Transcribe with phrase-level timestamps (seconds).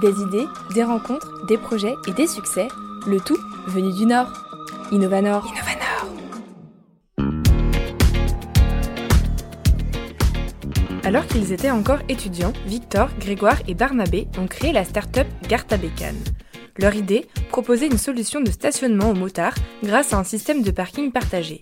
[0.00, 2.68] Des idées, des rencontres, des projets et des succès,
[3.06, 4.32] le tout venu du Nord.
[4.92, 5.46] Innovanor.
[5.46, 5.80] Innovanor.
[11.04, 16.16] Alors qu'ils étaient encore étudiants, Victor, Grégoire et Barnabé ont créé la start-up Garta Bécane.
[16.78, 21.12] Leur idée, proposer une solution de stationnement aux motards grâce à un système de parking
[21.12, 21.60] partagé.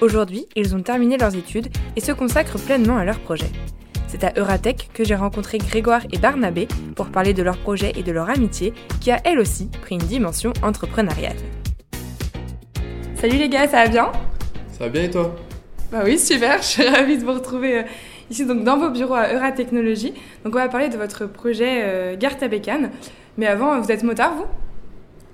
[0.00, 3.50] Aujourd'hui, ils ont terminé leurs études et se consacrent pleinement à leur projet.
[4.08, 6.66] C'est à Euratech que j'ai rencontré Grégoire et Barnabé
[6.96, 10.06] pour parler de leur projet et de leur amitié qui a elle aussi pris une
[10.06, 11.36] dimension entrepreneuriale.
[13.16, 14.12] Salut les gars, ça va bien?
[14.72, 15.36] Ça va bien et toi?
[15.92, 17.82] Bah oui, super, je suis ravie de vous retrouver euh,
[18.30, 20.14] ici donc dans vos bureaux à Euratechnologie.
[20.42, 22.90] Donc on va parler de votre projet euh, Garta Bécane.
[23.36, 24.46] Mais avant, vous êtes motard vous?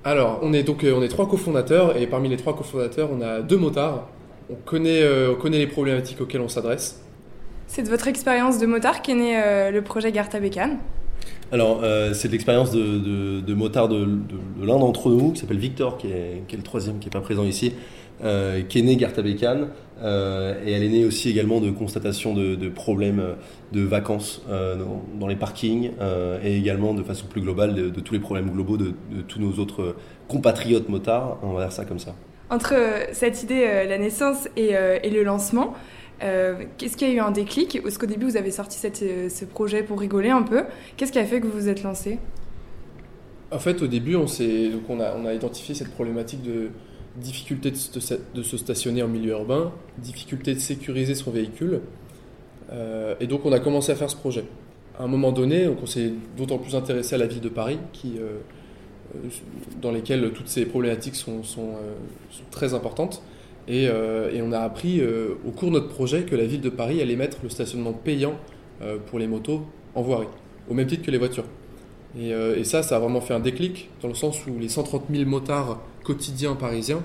[0.02, 3.22] Alors, on est donc euh, on est trois cofondateurs et parmi les trois cofondateurs, on
[3.22, 4.08] a deux motards.
[4.50, 7.03] On connaît, euh, on connaît les problématiques auxquelles on s'adresse.
[7.74, 10.78] C'est de votre expérience de motard qu'est né euh, le projet Garta Bécane.
[11.50, 14.06] Alors, euh, c'est l'expérience de, de, de motard de,
[14.62, 17.20] l'un d'entre nous, qui s'appelle Victor, qui est, qui est le troisième, qui n'est pas
[17.20, 17.72] présent ici,
[18.22, 19.70] euh, qui est né Garta Bécane.
[20.00, 23.20] euh, et elle est née aussi également de constatation de, de problèmes
[23.72, 27.90] de vacances euh, dans, dans les parkings euh, et également de façon plus globale de,
[27.90, 29.96] de tous les problèmes globaux de, de tous nos autres
[30.28, 31.38] compatriotes motards.
[31.42, 32.14] On va dire ça comme ça.
[32.50, 32.74] Entre
[33.10, 35.74] cette idée, la naissance et, et le lancement,
[36.22, 39.44] euh, qu'est-ce qui a eu un déclic Est-ce qu'au début vous avez sorti euh, ce
[39.44, 40.64] projet pour rigoler un peu
[40.96, 42.18] Qu'est-ce qui a fait que vous vous êtes lancé
[43.50, 46.68] En fait, au début, on, donc on, a, on a identifié cette problématique de
[47.16, 51.80] difficulté de, se- stationner en milieu urbain, difficulté de sécuriser son véhicule.
[52.72, 54.44] Euh, et donc, on a commencé à faire ce projet.
[54.98, 57.78] À un moment donné, donc on s'est d'autant plus intéressé à la ville de Paris,
[57.92, 58.14] qui,
[59.80, 61.74] dans lesquelles toutes ces problématiques sont, sont
[62.50, 63.22] très importantes.
[63.66, 66.60] Et, euh, et on a appris euh, au cours de notre projet que la ville
[66.60, 68.34] de Paris allait mettre le stationnement payant
[68.82, 69.62] euh, pour les motos
[69.94, 70.26] en voirie,
[70.68, 71.46] au même titre que les voitures.
[72.16, 75.28] Et, ça, ça a vraiment fait un déclic, dans le sens où les 130 000
[75.28, 77.02] motards quotidiens parisiens,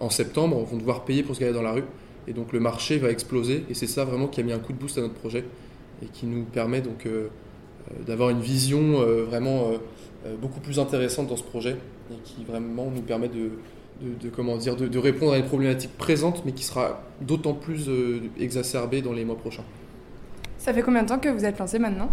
[0.00, 1.84] en septembre, vont devoir payer pour se garer dans la rue.
[2.26, 4.72] Et donc le marché va exploser, et c'est ça vraiment qui a mis un coup
[4.72, 5.44] de boost à notre projet,
[6.02, 7.06] et qui nous permet donc
[8.06, 9.72] d'avoir une vision vraiment
[10.40, 11.76] beaucoup plus intéressante dans ce projet,
[12.10, 13.50] et qui vraiment nous permet de,
[14.02, 17.54] de, de, comment dire, de, de répondre à une problématique présente, mais qui sera d'autant
[17.54, 19.64] plus euh, exacerbée dans les mois prochains.
[20.58, 22.10] Ça fait combien de temps que vous êtes lancé maintenant?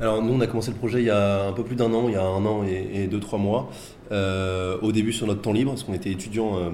[0.00, 2.08] Alors nous, on a commencé le projet il y a un peu plus d'un an,
[2.08, 3.70] il y a un an et, et deux, trois mois.
[4.12, 6.70] Euh, au début sur notre temps libre, parce qu'on était étudiant euh,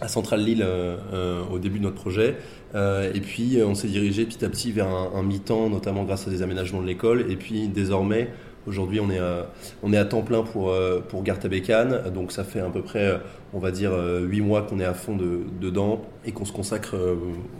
[0.00, 2.36] à Centrale Lille euh, euh, au début de notre projet.
[2.74, 6.04] Euh, et puis euh, on s'est dirigé petit à petit vers un, un mi-temps, notamment
[6.04, 7.24] grâce à des aménagements de l'école.
[7.30, 8.28] Et puis désormais,
[8.66, 9.46] aujourd'hui, on est à,
[9.82, 12.10] on est à temps plein pour, euh, pour Garta Bécane.
[12.12, 13.18] Donc ça fait à peu près, euh,
[13.52, 16.52] on va dire, euh, huit mois qu'on est à fond de- dedans et qu'on se
[16.52, 17.14] consacre, euh,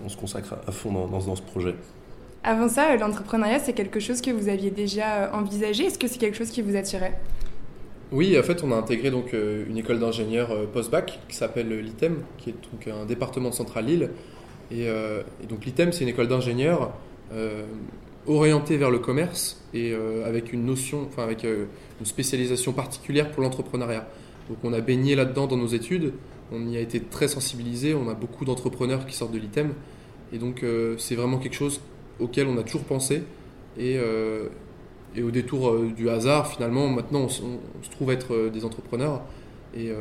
[0.05, 1.75] on se consacre à fond dans, dans, dans ce projet.
[2.43, 6.09] Avant ça, euh, l'entrepreneuriat, c'est quelque chose que vous aviez déjà euh, envisagé Est-ce que
[6.09, 7.19] c'est quelque chose qui vous attirait?
[8.13, 11.69] Oui, en fait, on a intégré donc euh, une école d'ingénieurs euh, post-bac qui s'appelle
[11.81, 14.11] l'ITEM, qui est donc un département de Centrale Lille.
[14.71, 16.93] Et, euh, et donc l'ITEM, c'est une école d'ingénieurs
[17.33, 17.65] euh,
[18.27, 21.67] orientée vers le commerce et euh, avec une notion, enfin avec euh,
[22.01, 24.07] une spécialisation particulière pour l'entrepreneuriat.
[24.49, 26.13] Donc on a baigné là-dedans dans nos études,
[26.53, 29.73] on y a été très sensibilisé, on a beaucoup d'entrepreneurs qui sortent de l'ITEM.
[30.33, 31.81] Et donc euh, c'est vraiment quelque chose
[32.21, 33.23] auquel on a toujours pensé.
[33.79, 33.99] Et,
[35.23, 39.23] au détour du hasard, finalement, maintenant, on, se trouve être des entrepreneurs.
[39.77, 39.93] Et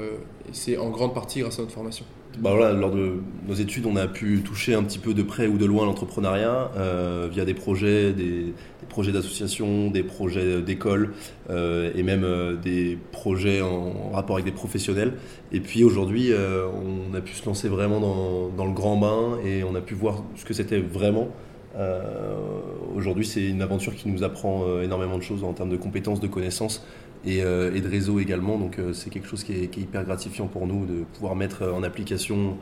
[0.52, 2.06] c'est en grande partie grâce à notre formation.
[2.40, 5.58] Bah lors de nos études, on a pu toucher un petit peu de près ou
[5.58, 8.54] de loin l'entrepreneuriat euh, via des projets, des,
[8.90, 11.14] projets d'associations, des projets d'école
[11.52, 15.14] euh, et même euh, des projets en, rapport avec des professionnels.
[15.52, 19.64] Et puis aujourd'hui, euh, on a pu se lancer vraiment dans, le grand bain et
[19.64, 21.30] on a pu voir ce que c'était vraiment.
[21.76, 22.62] Euh,
[22.96, 26.20] aujourd'hui, c'est une aventure qui nous apprend euh, énormément de choses en termes de compétences,
[26.20, 26.86] de connaissances
[27.26, 28.58] et, euh, et de réseau également.
[28.58, 31.36] Donc euh, c'est quelque chose qui est, qui est hyper gratifiant pour nous de pouvoir
[31.36, 32.58] mettre en application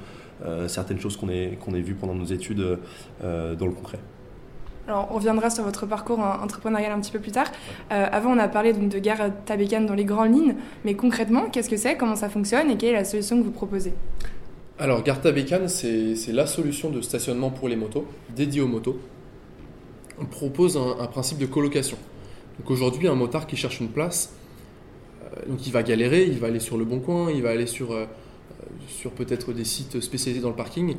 [0.46, 2.80] euh, certaines choses qu'on ait, qu'on ait vues pendant nos études
[3.24, 4.00] euh, dans le concret.
[4.88, 7.46] Alors, on reviendra sur votre parcours en- entrepreneurial un petit peu plus tard.
[7.92, 11.50] Euh, avant, on a parlé donc de Gare Tabécane dans les grandes lignes, mais concrètement,
[11.52, 12.72] qu'est-ce que c'est, comment ça fonctionne?
[12.72, 13.94] Et quelle est la solution que vous proposez?
[14.80, 19.00] Alors, Garta Bécane, c'est c'est la solution de stationnement pour les motos, dédiée aux motos.
[20.20, 21.98] On propose un, un principe de colocation.
[22.60, 24.41] Donc aujourd'hui, un motard qui cherche une place, euh,
[25.48, 27.92] donc il va galérer, il va aller sur le bon coin, il va aller sur,
[27.92, 28.06] euh,
[28.88, 30.96] sur peut-être des sites spécialisés dans le parking,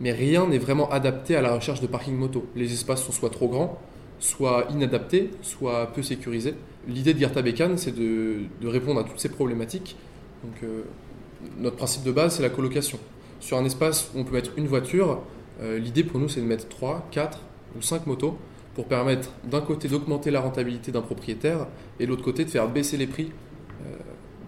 [0.00, 2.46] mais rien n'est vraiment adapté à la recherche de parking moto.
[2.54, 3.78] Les espaces sont soit trop grands,
[4.18, 6.54] soit inadaptés, soit peu sécurisés.
[6.86, 9.96] L'idée de Garta Bécane, c'est de, répondre à toutes ces problématiques.
[10.44, 10.82] Donc, euh,
[11.58, 12.98] notre principe de base, c'est la colocation.
[13.40, 15.20] Sur un espace où on peut mettre une voiture,
[15.60, 17.40] euh, l'idée pour nous, c'est de mettre 3, 4
[17.76, 18.36] ou 5 motos
[18.74, 21.66] pour permettre d'un côté d'augmenter la rentabilité d'un propriétaire
[21.98, 23.32] et de l'autre côté de faire baisser les prix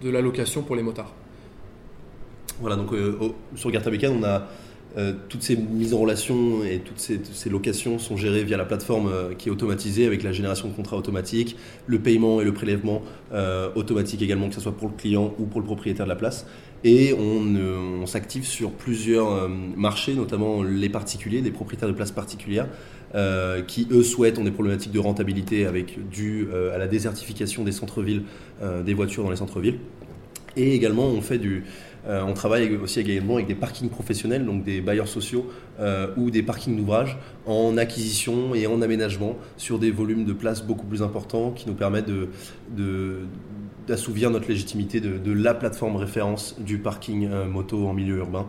[0.01, 1.13] de la location pour les motards.
[2.59, 2.91] Voilà, donc
[3.55, 4.47] sur Garta on a
[4.97, 9.07] euh, toutes ces mises en relation et toutes ces, locations sont gérées via la plateforme
[9.07, 11.55] euh, qui est automatisée avec la génération de contrats automatiques,
[11.87, 13.01] le paiement et le prélèvement
[13.31, 16.17] euh, automatique également, que ce soit pour le client ou pour le propriétaire de la
[16.17, 16.45] place.
[16.83, 22.67] Et on, s'active sur plusieurs marchés, notamment les particuliers, des propriétaires de places particulières,
[23.67, 28.23] qui eux souhaitent, ont des problématiques de rentabilité avec dû à la désertification des centres-villes,
[28.85, 29.79] des voitures dans les centres-villes.
[30.57, 31.63] Et également, on fait du,
[32.07, 35.45] euh, on travaille aussi également avec des parkings professionnels, donc des bailleurs sociaux
[35.79, 40.63] euh, ou des parkings d'ouvrage en acquisition et en aménagement sur des volumes de places
[40.63, 42.11] beaucoup plus importants qui nous permettent
[43.87, 48.47] d'assouvir notre légitimité de, la plateforme référence du parking euh, moto en milieu urbain.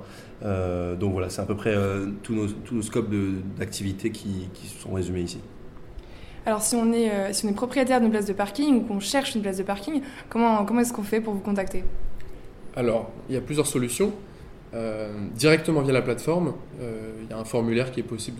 [0.98, 1.74] donc voilà, c'est à peu près
[2.22, 3.10] tous, nos, scopes
[3.58, 4.48] d'activité qui,
[4.80, 5.40] sont résumés ici.
[6.44, 9.36] Alors si on est, si on est propriétaire d'une place de parking ou qu'on cherche
[9.36, 11.84] une place de parking, comment, comment est-ce qu'on fait pour vous contacter?
[12.74, 14.12] Alors, il y a plusieurs solutions.
[14.74, 18.38] Euh, directement via la plateforme, euh, il y a un formulaire qui est possible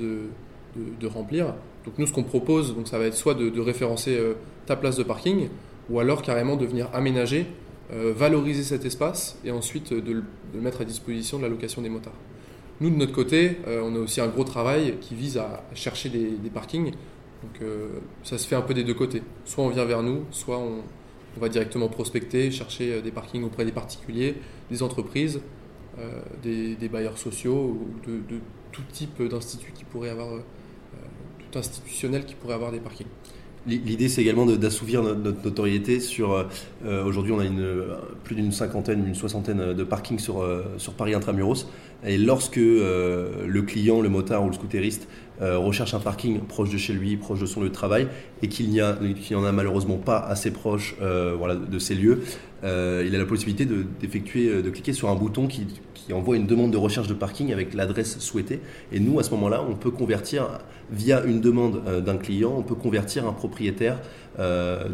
[0.75, 1.55] de, remplir.
[1.85, 4.35] Donc nous, ce qu'on propose, donc ça va être soit de, référencer euh,
[4.65, 5.49] ta place de parking,
[5.91, 7.47] ou alors carrément de venir aménager,
[7.91, 12.15] valoriser cet espace, et ensuite de le, mettre à disposition de la location des motards.
[12.81, 16.31] Nous, de notre côté, on a aussi un gros travail qui vise à chercher des,
[16.31, 16.93] des parkings.
[17.43, 17.69] Donc
[18.23, 19.23] ça se fait un peu des deux côtés.
[19.45, 20.83] Soit on vient vers nous, soit on,
[21.37, 24.37] on va directement prospecter, chercher euh, des parkings auprès des particuliers,
[24.71, 25.41] des entreprises,
[25.99, 28.41] euh, des, bailleurs sociaux ou de,
[28.71, 30.41] tout type d'institut qui pourrait avoir, euh,
[31.39, 33.07] tout institutionnel qui pourrait avoir des parkings.
[33.67, 36.47] L'idée, c'est également d'assouvir notre notoriété sur.
[36.85, 37.45] Aujourd'hui, on a
[38.25, 40.45] plus d'une cinquantaine, une soixantaine de parkings sur,
[40.79, 41.69] sur Paris intramuros.
[42.05, 45.07] Et lorsque le client, le motard ou le scooteriste
[45.43, 48.07] euh, recherche un parking proche de chez lui, proche de son lieu de travail,
[48.43, 52.23] et qu'il n'y en a malheureusement pas assez proche euh, voilà, de ces lieux,
[52.65, 53.67] euh, il a la possibilité
[54.01, 55.67] d'effectuer, de, cliquer sur un bouton qui,
[56.13, 58.61] envoie une demande de recherche de parking avec l'adresse souhaitée.
[58.93, 60.59] Et nous, à ce moment-là, on peut convertir,
[60.91, 63.99] via une demande d'un client, on peut convertir un propriétaire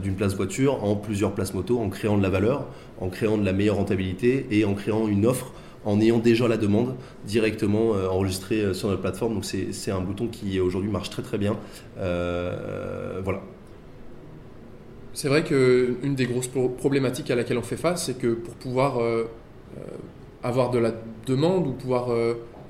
[0.01, 2.69] d'une place voiture en plusieurs places moto, en créant de la valeur,
[3.01, 5.53] en créant de la meilleure rentabilité et en créant une offre
[5.85, 6.95] en ayant déjà la demande
[7.25, 9.35] directement euh, enregistrée euh, sur notre plateforme.
[9.35, 11.57] Donc c'est un bouton qui aujourd'hui marche très très bien.
[11.99, 13.41] Euh, voilà.
[15.15, 19.01] C'est vrai qu'une des grosses problématiques à laquelle on fait face, c'est que pour pouvoir
[20.43, 20.93] avoir de la
[21.27, 22.09] demande ou pouvoir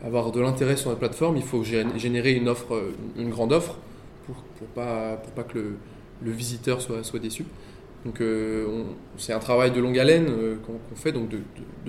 [0.05, 2.81] avoir de l'intérêt sur notre plateforme, il faut générer une offre,
[3.19, 3.77] une grande offre
[4.27, 5.77] pour, pour pas, pour pas que le,
[6.23, 7.45] le visiteur soit, soit déçu.
[8.05, 8.85] Donc euh,
[9.17, 11.41] c'est un travail de longue haleine euh, qu'on fait, donc de,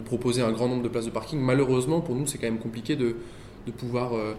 [0.02, 1.40] proposer un grand nombre de places de parking.
[1.40, 3.16] Malheureusement, pour nous, c'est quand même compliqué de,
[3.78, 4.34] pouvoir euh,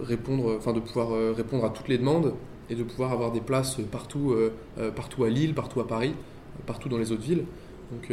[0.00, 2.32] répondre, enfin de pouvoir répondre à toutes les demandes
[2.70, 4.34] et de pouvoir avoir des places partout,
[4.94, 6.14] partout à Lille, partout à Paris,
[6.66, 7.44] partout dans les autres villes.
[7.90, 8.12] Donc,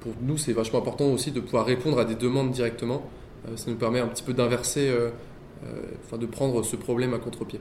[0.00, 3.02] pour nous, c'est vachement important aussi de pouvoir répondre à des demandes directement.
[3.56, 4.90] ça nous permet un petit peu d'inverser,
[6.04, 7.60] enfin de prendre ce problème à contre-pied.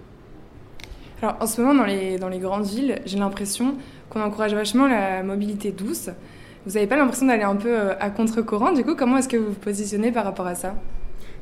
[1.22, 3.76] Alors en ce moment, dans les, dans les grandes villes, j'ai l'impression
[4.10, 6.10] qu'on encourage vachement la mobilité douce.
[6.66, 8.72] Vous n'avez pas l'impression d'aller un peu euh, à contre-courant?
[8.72, 10.76] Du coup, comment est-ce que vous vous positionnez par rapport à ça?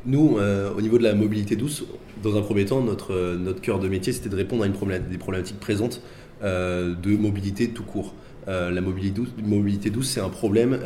[0.06, 1.84] Nous, euh, au niveau de la mobilité douce,
[2.24, 4.74] dans un premier temps, notre, euh, notre cœur de métier, c'était de répondre à une
[5.10, 6.02] des problématiques présentes
[6.42, 8.14] de mobilité tout court.
[8.46, 10.78] la mobilité douce, c'est un problème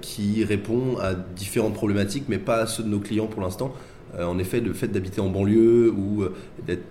[0.00, 3.74] qui répond à différentes problématiques, mais pas à ceux de nos clients pour l'instant.
[4.18, 6.34] Euh, en effet, le fait d'habiter en banlieue ou euh,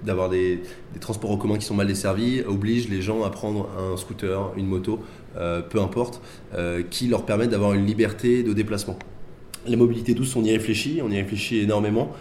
[0.04, 0.62] d'avoir des,
[1.00, 4.68] transports en commun qui sont mal desservis oblige les gens à prendre un scooter, une
[4.68, 5.00] moto,
[5.38, 6.22] euh, peu importe,
[6.90, 8.98] qui leur permettent d'avoir une liberté de déplacement.
[9.68, 12.14] La mobilité douce, on y réfléchit, on y réfléchit énormément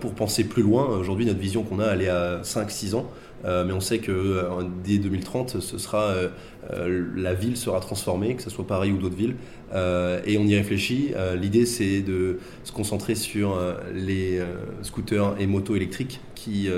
[0.00, 0.86] pour penser plus loin.
[0.86, 3.06] Aujourd'hui, notre vision qu'on a, elle est à 5-6 ans.
[3.44, 4.46] mais on sait que
[4.82, 6.14] dès 2030, ce sera,
[6.70, 9.36] la ville sera transformée, que ce soit Paris ou d'autres villes,
[9.74, 11.12] euh, et on y réfléchit.
[11.16, 14.40] Euh, l'idée, c'est de se concentrer sur euh, les
[14.82, 16.68] scooters et motos électriques, qui,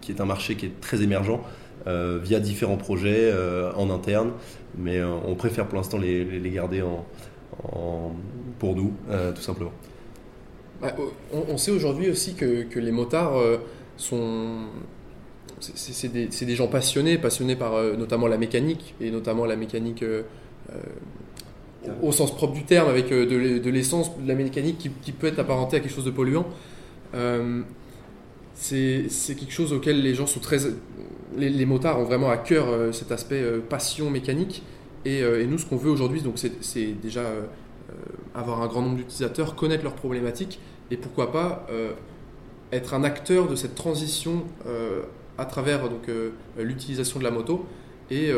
[0.00, 1.40] qui est un marché qui est très émergent
[1.86, 3.30] via différents projets
[3.76, 4.30] en interne.
[4.78, 7.04] Mais on préfère pour l'instant les, les, garder en,
[8.58, 8.92] pour nous,
[9.34, 9.72] tout simplement.
[10.80, 10.94] Bah,
[11.32, 13.40] on, sait aujourd'hui aussi que, les motards
[13.96, 14.66] sont.
[15.60, 20.04] C'est des, gens passionnés, passionnés par notamment la mécanique, et notamment la mécanique
[22.02, 23.26] au sens propre du terme, avec euh,
[23.60, 26.46] de l'essence, de la mécanique qui, peut être apparentée à quelque chose de polluant.
[27.14, 27.62] Euh,
[28.54, 30.58] c'est quelque chose auquel les gens sont très.
[31.36, 34.62] Les, motards ont vraiment à cœur euh, cet aspect passion mécanique.
[35.04, 36.22] Et, nous, ce qu'on veut aujourd'hui,
[36.60, 37.24] c'est déjà
[38.34, 41.66] avoir un grand nombre d'utilisateurs, connaître leurs problématiques et pourquoi pas
[42.72, 44.44] être un acteur de cette transition
[45.36, 45.90] à travers
[46.58, 47.66] l'utilisation de la moto
[48.10, 48.32] et,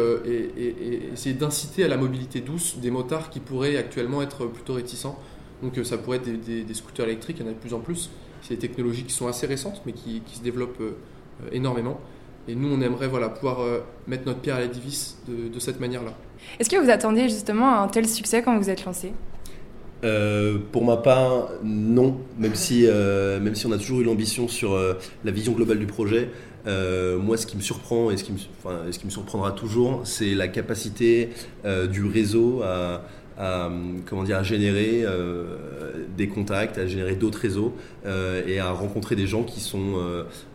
[1.13, 5.19] essayer d'inciter à la mobilité douce des motards qui pourraient actuellement être plutôt réticents.
[5.63, 8.11] Donc ça pourrait être des, scooters électriques, il y en a de plus en plus.
[8.43, 10.83] C'est des technologies qui sont assez récentes mais qui, se développent
[11.53, 12.01] énormément.
[12.49, 15.81] Et nous, on aimerait voilà, pouvoir euh, mettre notre pierre à l'édifice de, de cette
[15.81, 16.15] manière-là.
[16.59, 19.13] Est-ce que vous attendiez justement un tel succès quand vous êtes lancé?
[20.05, 22.19] Euh, pour ma part, non.
[22.39, 24.79] Même si, euh, même si on a toujours eu l'ambition sur
[25.25, 26.31] la vision globale du projet,
[26.67, 31.31] moi, ce qui me surprend et ce qui me surprendra toujours, c'est la capacité
[31.91, 33.03] du réseau à,
[33.39, 33.71] à,
[34.07, 35.45] comment dire, à générer euh,
[36.17, 37.75] des contacts, à générer d'autres réseaux
[38.07, 39.97] euh, et à rencontrer des gens qui sont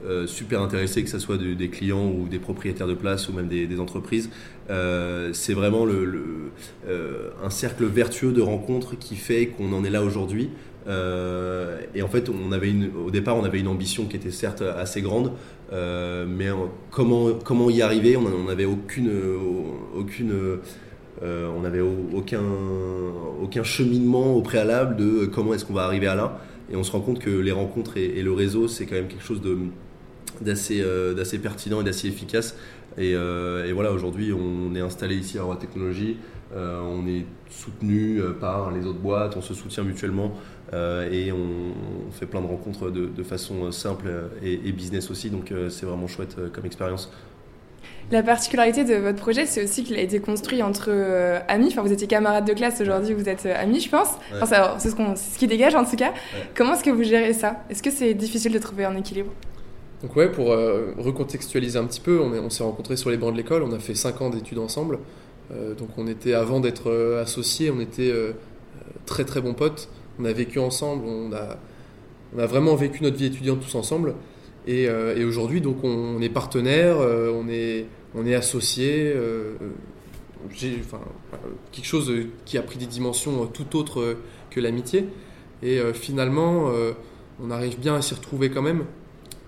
[0.05, 3.47] euh, super intéressés, que ce soit des clients ou des propriétaires de place ou même
[3.47, 4.29] des, entreprises.
[4.67, 10.49] c'est vraiment un cercle vertueux de rencontres qui fait qu'on en est là aujourd'hui.
[10.87, 14.61] et en fait, on avait une, au départ, on avait une ambition qui était certes
[14.61, 15.31] assez grande,
[15.71, 16.49] mais
[16.89, 18.17] comment, comment y arriver?
[18.17, 19.11] On n'avait aucune,
[19.95, 20.59] aucune
[21.23, 26.39] euh, on n'avait aucun, cheminement au préalable de comment est-ce qu'on va arriver à là.
[26.71, 29.23] Et on se rend compte que les rencontres et, le réseau, c'est quand même quelque
[29.23, 29.41] chose
[30.41, 32.55] d'assez euh, d'assez pertinent et d'assez efficace.
[32.97, 36.17] Euh, et, voilà, aujourd'hui, on est installé ici à Roi Technologie.
[36.55, 40.33] on est soutenu par les autres boîtes, on se soutient mutuellement
[40.73, 44.09] et on, fait plein de rencontres de, façon simple
[44.41, 45.29] et, et, business aussi.
[45.29, 47.11] Donc c'est vraiment chouette comme expérience.
[48.11, 51.67] La particularité de votre projet, c'est aussi qu'il a été construit entre euh, amis.
[51.67, 54.09] Enfin, vous étiez camarades de classe, aujourd'hui vous êtes euh, amis, je pense.
[54.79, 56.13] c'est ce, qui dégage en tout cas.
[56.55, 57.63] Comment est-ce que vous gérez ça?
[57.69, 59.31] Est-ce que c'est difficile de trouver un équilibre?
[60.01, 63.37] Donc ouais, pour euh, recontextualiser un petit peu, on, s'est rencontrés sur les bancs de
[63.37, 64.99] l'école, on a fait 5 ans d'études ensemble.
[65.51, 66.91] donc on était, avant d'être
[67.21, 68.11] associés, on était
[69.05, 69.89] très très bons potes.
[70.19, 71.57] On a vécu ensemble, on a,
[72.35, 74.15] on a vraiment vécu notre vie étudiante tous ensemble.
[74.67, 74.87] Et,
[75.23, 79.13] aujourd'hui, donc on, est partenaires, on est on est associé.
[79.15, 79.53] Euh,
[81.71, 82.11] quelque chose
[82.45, 84.17] qui a pris des dimensions tout autres
[84.49, 85.05] que l'amitié.
[85.61, 86.93] Et euh, finalement, euh,
[87.41, 88.85] on arrive bien à s'y retrouver quand même,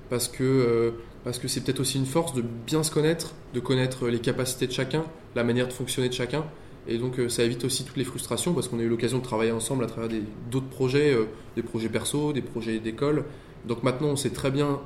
[0.09, 0.93] parce que
[1.23, 4.67] parce que c'est peut-être aussi une force de bien se connaître, de connaître les capacités
[4.67, 5.05] de chacun,
[5.35, 6.43] la manière de fonctionner de chacun.
[6.85, 9.53] Et donc ça évite aussi toutes les frustrations parce qu'on a eu l'occasion de travailler
[9.53, 10.09] ensemble à travers
[10.51, 11.17] d'autres projets,
[11.55, 13.23] des projets perso, des projets d'école.
[13.67, 14.79] Donc maintenant on sait très bien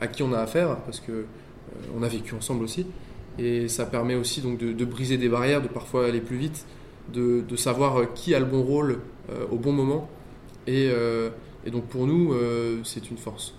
[0.00, 1.26] à qui on a affaire parce que
[1.96, 2.86] on a vécu ensemble aussi.
[3.38, 6.64] Et ça permet aussi donc de, briser des barrières, de parfois aller plus vite,
[7.12, 8.98] de, savoir euh, qui a le bon rôle
[9.30, 10.08] euh, au bon moment.
[10.66, 11.30] Et, euh,
[11.64, 12.34] et donc pour nous,
[12.84, 13.54] c'est une force.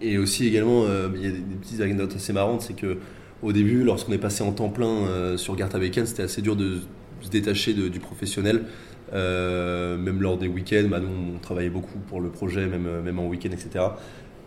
[0.00, 2.98] Et aussi également, il y a des, petites anecdotes assez marrantes, c'est que
[3.42, 6.78] au début, lorsqu'on est passé en temps plein sur Garta Bacon, c'était assez dur de
[7.20, 8.64] se détacher du professionnel.
[9.12, 13.26] Même lors des week-ends, bah, nous on travaillait beaucoup pour le projet, même, même en
[13.26, 13.80] week-end, etc.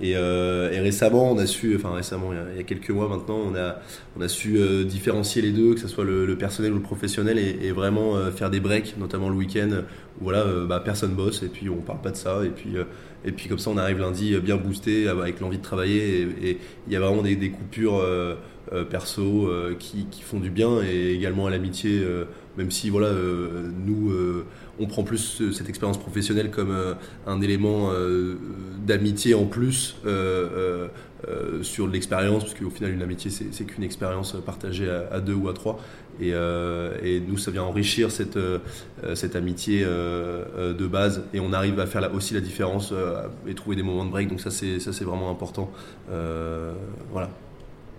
[0.02, 3.56] Euh, et, récemment, on a su, enfin récemment, il y, a, quelques mois maintenant, on
[3.56, 3.80] a,
[4.18, 7.38] on a su euh, différencier les deux, que ce soit le, personnel ou le professionnel,
[7.38, 9.70] et, vraiment euh, faire des breaks, notamment le week-end,
[10.20, 12.74] où voilà, bah, personne bosse, et puis on parle pas de ça, et puis,
[13.26, 16.94] et puis comme ça, on arrive lundi bien boosté, avec l'envie de travailler, et il
[16.94, 18.04] y a vraiment des coupures
[18.90, 22.04] perso qui, qui, font du bien, et également à l'amitié,
[22.58, 23.10] même si voilà,
[23.86, 24.12] nous
[24.80, 26.94] on prend plus cette expérience professionnelle comme euh,
[27.28, 28.36] un élément euh,
[28.86, 30.88] d'amitié en plus euh,
[31.62, 35.54] sur l'expérience, parce qu'au final, une amitié, c'est qu'une expérience partagée à, deux ou à
[35.54, 35.80] trois.
[36.20, 36.34] Et,
[37.26, 38.38] nous, ça vient enrichir cette,
[39.14, 41.24] cette amitié de base.
[41.34, 42.94] Et on arrive à faire aussi la différence
[43.48, 44.28] et trouver des moments de break.
[44.28, 45.72] Donc ça, c'est vraiment important.
[47.10, 47.30] voilà.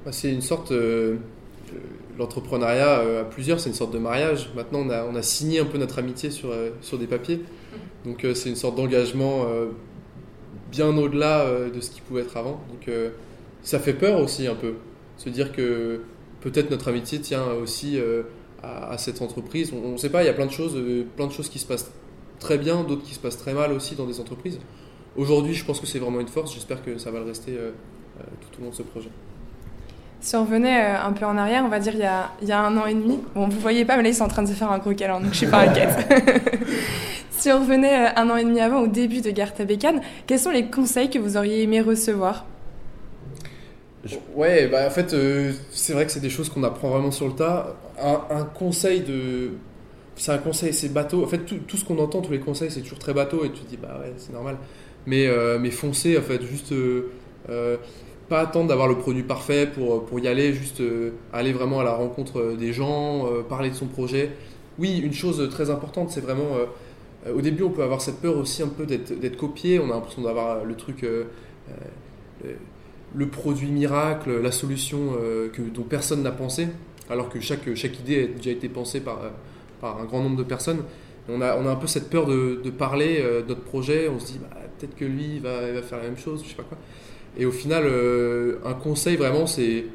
[0.04, 0.72] Bah, c'est une sorte
[2.18, 4.50] l'entrepreneuriat euh, à plusieurs, c'est une sorte de mariage.
[4.54, 7.40] Maintenant, on a, on a signé un peu notre amitié sur, euh, sur des papiers.
[8.04, 9.46] Donc, euh, c'est une sorte d'engagement
[10.70, 12.60] bien au-delà de ce qui pouvait être avant.
[12.68, 12.90] Donc,
[13.62, 14.74] ça fait peur aussi un peu.
[15.16, 16.00] Se dire que
[16.40, 17.98] peut-être notre amitié tient aussi
[18.62, 19.72] à, cette entreprise.
[19.72, 20.76] On ne sait pas, il y a plein de choses,
[21.16, 21.90] plein de choses qui se passent
[22.40, 24.58] très bien, d'autres qui se passent très mal aussi dans des entreprises.
[25.16, 26.52] Aujourd'hui, je pense que c'est vraiment une force.
[26.52, 27.56] J'espère que ça va le rester
[28.18, 29.10] tout au long de ce projet.
[30.24, 32.48] Si on revenait euh, un peu en arrière, on va dire il y a, il
[32.48, 34.28] y a un an et demi, bon, vous voyez pas, mais là ils sont en
[34.28, 35.90] train de se faire un gros câlin, donc je suis pas inquiète.
[37.30, 40.38] si on revenait euh, un an et demi avant, au début de Garta Bécane, quels
[40.38, 42.46] sont les conseils que vous auriez aimé recevoir?
[44.34, 47.26] Ouais, bah en fait, euh, c'est vrai que c'est des choses qu'on apprend vraiment sur
[47.26, 47.76] le tas.
[48.00, 49.50] Un, conseil de.
[50.16, 51.22] C'est un conseil, c'est bateau.
[51.22, 53.60] En fait, tout, ce qu'on entend, tous les conseils, c'est toujours très bateau et tu
[53.60, 54.56] te dis, bah ouais, c'est normal.
[55.06, 55.28] Mais,
[55.60, 56.72] mais foncez, en fait, juste
[58.28, 61.84] pas attendre d'avoir le produit parfait pour, pour y aller, juste euh, aller vraiment à
[61.84, 64.30] la rencontre des gens, euh, parler de son projet.
[64.78, 68.36] Oui, une chose très importante, c'est vraiment, euh, au début on peut avoir cette peur
[68.36, 71.06] aussi un peu d'être copié, on a l'impression d'avoir le truc,
[73.14, 75.12] le produit miracle, la solution
[75.52, 76.66] que, dont personne n'a pensé,
[77.08, 79.20] alors que chaque, chaque idée a déjà été pensée par,
[79.80, 80.82] par un grand nombre de personnes.
[81.28, 84.18] On a, on a un peu cette peur de, de parler de notre projet, on
[84.18, 86.64] se dit bah, peut-être que lui va, va, faire la même chose, je sais pas
[86.64, 86.78] quoi.
[87.36, 87.84] Et au final,
[88.64, 89.86] un conseil vraiment, c'est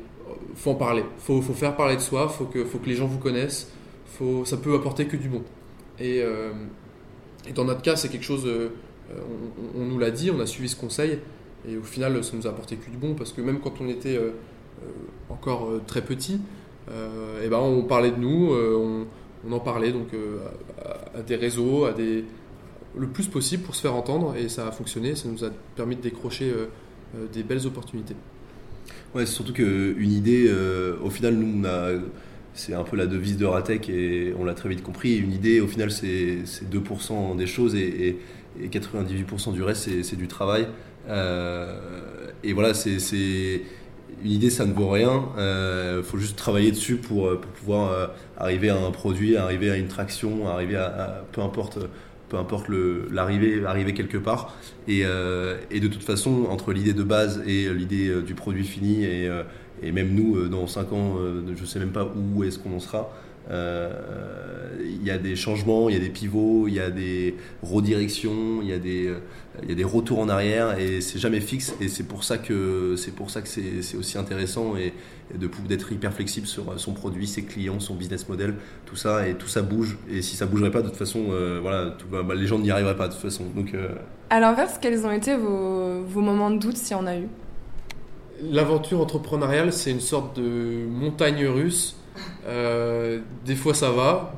[0.55, 3.08] faut en parler, faut, faut faire parler de soi, faut que, faut que les gens
[3.08, 3.72] vous connaissent,
[4.05, 5.41] faut, ça peut apporter que du bon.
[6.00, 6.51] Et, euh,
[7.55, 8.69] dans notre cas, c'est quelque chose, euh,
[9.75, 11.19] on, nous l'a dit, on a suivi ce conseil,
[11.67, 13.88] et au final, ça nous a apporté que du bon, parce que même quand on
[13.88, 14.31] était euh,
[15.29, 16.41] encore très petit,
[17.43, 20.08] et ben on parlait de nous, on, en parlait donc
[21.15, 22.25] à, des réseaux, à des,
[22.98, 25.96] le plus possible pour se faire entendre, et ça a fonctionné, ça nous a permis
[25.96, 26.51] de décrocher
[27.34, 28.16] des belles opportunités.
[29.16, 31.66] Ouais, c'est surtout qu'une idée, euh, au final, nous,
[32.54, 35.18] c'est un peu la devise de Ratec et on l'a très vite compris.
[35.18, 38.18] Une idée, au final, c'est 2% des choses et,
[38.62, 40.68] 98% du reste, c'est du travail.
[41.08, 41.80] Euh,
[42.44, 43.62] et voilà, c'est
[44.24, 45.30] une idée, ça ne vaut rien.
[45.38, 49.78] Il euh, faut juste travailler dessus pour, pour pouvoir arriver à un produit, arriver à
[49.78, 51.80] une traction, arriver à peu importe
[52.29, 52.67] peu importe
[53.12, 54.55] l'arrivée, arriver quelque part.
[54.88, 59.03] Euh, et, de toute façon, entre l'idée de base et l'idée euh, du produit fini,
[59.03, 59.43] et, euh,
[59.81, 61.15] et même nous, dans 5 ans,
[61.55, 63.12] je ne sais même pas où est-ce qu'on en sera.
[63.50, 68.62] Il y a des changements, il y a des pivots, il y a des redirections,
[68.62, 69.13] il y a des,
[69.67, 72.95] y a des retours en arrière et c'est jamais fixe et c'est pour ça que
[72.95, 74.93] c'est pour ça que c'est aussi intéressant et,
[75.36, 78.55] de d'être hyper flexible sur son produit, ses clients, son business model,
[78.86, 81.27] tout ça et tout ça bouge et si ça bougerait pas de toute façon,
[81.62, 83.45] voilà, bah, les gens n'y arriveraient pas de toute façon.
[83.55, 83.74] Donc
[84.31, 87.27] à l'inverse, quels ont été vos, moments de doute, s'il y en a eu?
[88.41, 91.96] L'aventure entrepreneuriale, c'est une sorte de montagne russe.
[92.46, 94.34] Euh, des fois, ça va.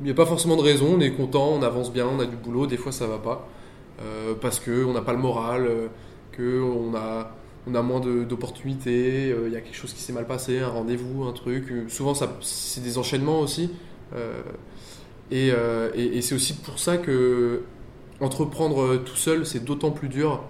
[0.00, 0.94] Il n'y a pas forcément de raison.
[0.96, 2.66] On est content, on avance bien, on a du boulot.
[2.66, 3.48] Des fois, ça va pas.
[4.00, 5.88] Euh, parce qu'on n'a pas le moral, euh,
[6.36, 7.34] qu'on a,
[7.66, 9.34] on a moins d'opportunités.
[9.46, 11.72] Il y a quelque chose qui s'est mal passé, un rendez-vous, un truc.
[11.88, 13.70] Souvent, c'est des enchaînements aussi.
[15.30, 15.48] et,
[15.94, 17.62] et c'est aussi pour ça que
[18.20, 20.42] entreprendre tout seul, c'est d'autant plus dur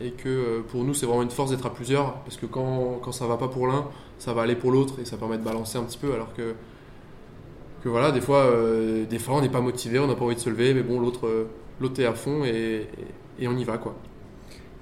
[0.00, 3.00] et que euh, pour nous, c'est vraiment une force d'être à plusieurs parce que quand,
[3.02, 3.86] quand ça va pas pour l'un,
[4.18, 6.54] ça va aller pour l'autre et ça permet de balancer un petit peu alors que,
[7.82, 10.34] que voilà, des fois, euh, des fois on n'est pas motivé, on n'a pas envie
[10.34, 11.46] de se lever, mais bon, l'autre
[11.80, 12.86] l'autre est à fond et,
[13.38, 13.94] et, on y va quoi.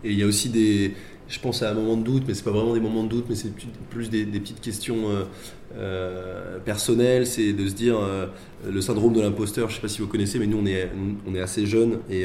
[0.05, 0.94] Et il y a aussi des,
[1.29, 3.27] je pense à un moment de doute, mais c'est pas vraiment des moments de doute,
[3.29, 3.53] mais c'est
[3.90, 5.24] plus des, petites questions euh,
[5.77, 7.27] euh, personnelles.
[7.27, 8.27] C'est de se dire euh,
[8.68, 9.70] le syndrome de l'imposteur.
[9.70, 10.90] Je sais pas si vous connaissez, mais nous on est
[11.27, 12.24] on est assez jeunes et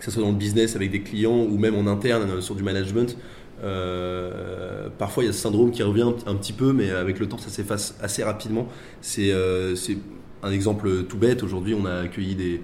[0.00, 2.62] que ce soit dans le business avec des clients ou même en interne sur du
[2.64, 3.16] management.
[4.98, 7.38] parfois il y a ce syndrome qui revient un, petit peu, mais avec le temps
[7.38, 8.66] ça s'efface assez rapidement.
[9.00, 9.32] C'est
[10.42, 11.42] un exemple tout bête.
[11.42, 12.60] Aujourd'hui on a accueilli des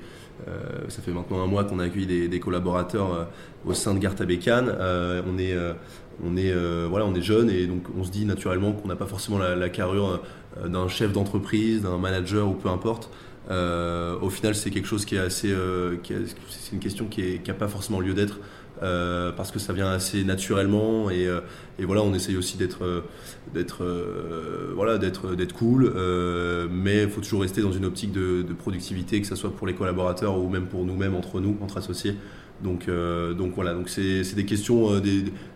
[0.49, 3.25] euh, ça fait maintenant un mois qu'on a accueilli des, collaborateurs euh,
[3.65, 4.69] au sein de Garta Bécane.
[4.69, 5.57] Euh, on est
[6.25, 9.39] on voilà on est jeune et donc on se dit naturellement qu'on n'a pas forcément
[9.39, 10.23] la, carrure
[10.65, 13.11] d'un chef d'entreprise, d'un manager ou peu importe.
[13.49, 15.55] Au final, c'est quelque chose qui est assez,
[16.49, 18.39] c'est une question qui n'a pas forcément lieu d'être.
[18.83, 21.41] Euh, parce que ça vient assez naturellement et, euh,
[21.81, 23.01] voilà on essaye aussi d'être euh,
[23.55, 23.83] d'être
[24.75, 25.95] voilà d'être d'être cool
[26.71, 29.75] mais il faut toujours rester dans une optique de, productivité que ce soit pour les
[29.75, 32.17] collaborateurs ou même pour nous-mêmes entre nous entre associés
[32.63, 32.89] donc
[33.55, 35.01] voilà donc c'est des questions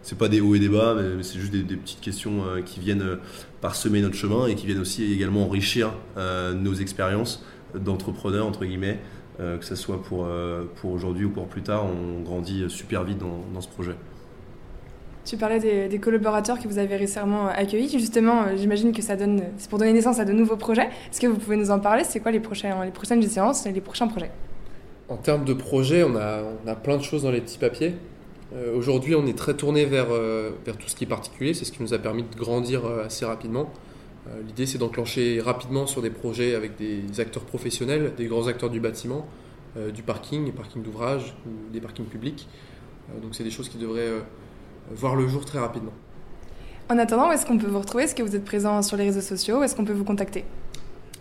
[0.01, 3.19] c'est pas des hauts et des bas mais, c'est juste des, petites questions qui viennent
[3.61, 8.99] parsemer notre chemin et qui viennent aussi également enrichir nos expériences d'entrepreneurs entre guillemets
[9.41, 13.05] euh, que ce soit pour, euh, pour aujourd'hui ou pour plus tard, on grandit super
[13.05, 13.95] vite dans, dans ce projet.
[15.25, 17.89] Tu parlais des, collaborateurs que vous avez récemment accueillis.
[17.89, 20.89] Justement, euh, j'imagine que ça donne, c'est pour donner naissance à de nouveaux projets.
[21.11, 22.05] Est-ce que vous pouvez nous en parler?
[22.05, 24.31] C'est quoi les, prochains, les prochaines séances et les prochains projets?
[25.09, 27.95] En termes de projets, on a, on a plein de choses dans les petits papiers.
[28.75, 31.55] Aujourd'hui, on est très tourné vers, vers tout ce qui est particulier.
[31.55, 33.71] C'est ce qui nous a permis de grandir assez rapidement.
[34.31, 38.71] Euh, l'idée, c'est d'enclencher rapidement sur des projets avec des acteurs professionnels, des grands acteurs
[38.71, 39.27] du bâtiment,
[39.77, 42.49] euh, du parking, des parkings d'ouvrage ou des parkings publics.
[43.11, 44.23] Euh, donc, c'est des choses qui devraient
[44.95, 45.93] voir le jour très rapidement.
[46.89, 48.05] En attendant, où est-ce qu'on peut vous retrouver?
[48.05, 49.61] Est-ce que vous êtes présent sur les réseaux sociaux?
[49.61, 50.45] Où est-ce qu'on peut vous contacter?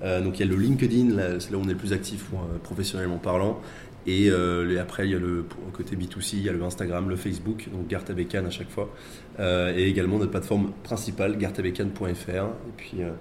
[0.01, 2.27] Donc il y a le LinkedIn, c'est là où on est le plus actif
[2.63, 3.59] professionnellement parlant.
[4.07, 7.15] Et euh, après, il y a le côté B2C, il y a le Instagram, le
[7.15, 8.89] Facebook, donc Gartabecan à chaque fois.
[9.39, 12.29] Euh, et également notre plateforme principale, gartabecan.fr.
[12.29, 13.11] Et puis, euh,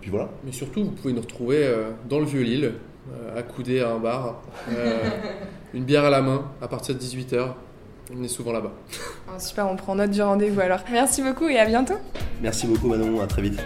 [0.00, 0.30] puis voilà.
[0.44, 1.68] Mais surtout, vous pouvez nous retrouver
[2.08, 2.74] dans le Vieux-Lille,
[3.36, 4.42] accoudé à un bar,
[5.74, 7.54] une bière à la main, à partir de 18h.
[8.14, 8.72] On est souvent là-bas.
[9.34, 10.80] Ah, super, on prend note du rendez-vous alors.
[10.90, 11.94] Merci beaucoup et à bientôt.
[12.42, 13.58] Merci beaucoup Manon, à très vite.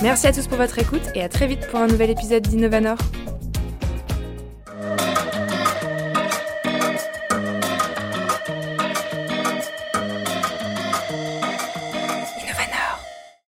[0.00, 2.98] Merci à tous pour votre écoute et à très vite pour un nouvel épisode d'Innovanor.